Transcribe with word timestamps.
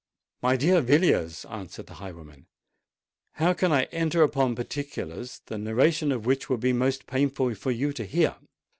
"My 0.41 0.55
dear 0.57 0.81
Villiers," 0.81 1.45
answered 1.45 1.85
the 1.85 1.93
highwayman, 2.01 2.47
"how 3.33 3.53
can 3.53 3.71
I 3.71 3.83
enter 3.91 4.23
upon 4.23 4.55
particulars 4.55 5.41
the 5.45 5.59
narration 5.59 6.11
of 6.11 6.25
which 6.25 6.49
would 6.49 6.59
be 6.61 6.73
most 6.73 7.05
painful 7.05 7.53
for 7.53 7.69
you 7.69 7.93
to 7.93 8.05
hear? 8.05 8.37